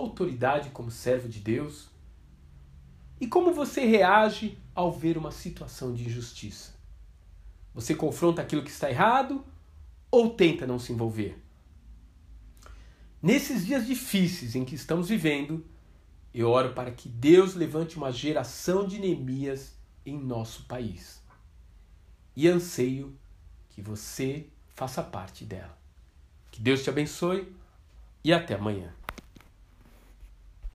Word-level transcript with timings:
autoridade 0.00 0.70
como 0.70 0.90
servo 0.90 1.28
de 1.28 1.40
Deus? 1.40 1.88
E 3.20 3.26
como 3.26 3.52
você 3.52 3.84
reage 3.84 4.58
ao 4.74 4.90
ver 4.90 5.18
uma 5.18 5.30
situação 5.30 5.92
de 5.92 6.06
injustiça? 6.06 6.74
Você 7.74 7.94
confronta 7.94 8.42
aquilo 8.42 8.62
que 8.64 8.70
está 8.70 8.90
errado 8.90 9.44
ou 10.10 10.30
tenta 10.30 10.66
não 10.66 10.78
se 10.78 10.92
envolver? 10.92 11.38
Nesses 13.22 13.66
dias 13.66 13.86
difíceis 13.86 14.56
em 14.56 14.64
que 14.64 14.74
estamos 14.74 15.08
vivendo, 15.08 15.64
eu 16.32 16.48
oro 16.48 16.72
para 16.72 16.90
que 16.90 17.08
Deus 17.08 17.54
levante 17.54 17.96
uma 17.96 18.10
geração 18.10 18.86
de 18.86 18.98
Neemias 18.98 19.74
em 20.06 20.18
nosso 20.18 20.64
país. 20.64 21.22
E 22.34 22.48
anseio 22.48 23.14
que 23.68 23.82
você 23.82 24.46
faça 24.74 25.02
parte 25.02 25.44
dela. 25.44 25.76
Que 26.50 26.60
Deus 26.60 26.82
te 26.82 26.88
abençoe 26.88 27.52
e 28.24 28.32
até 28.32 28.54
amanhã. 28.54 28.94